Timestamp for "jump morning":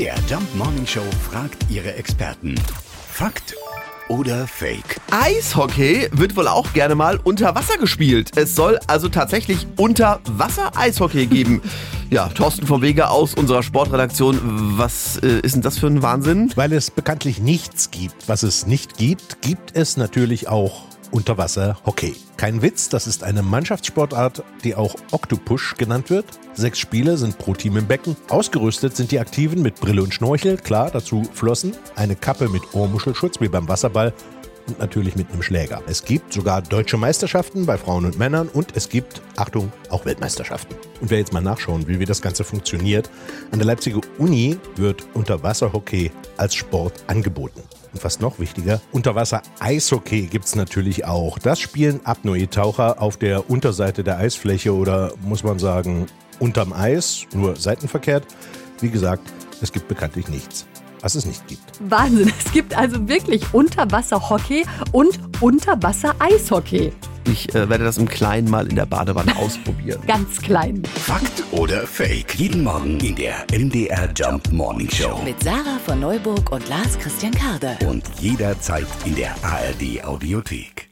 0.30-0.86, 74.16-74.90